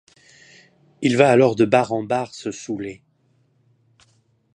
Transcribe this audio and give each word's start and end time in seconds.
Il 1.03 1.15
va 1.15 1.29
alors 1.29 1.55
de 1.55 1.63
bar 1.63 1.91
en 1.91 2.01
bar 2.01 2.33
se 2.33 2.49
saouler. 2.49 3.03